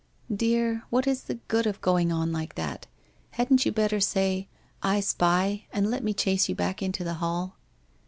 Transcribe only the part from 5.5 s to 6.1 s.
and let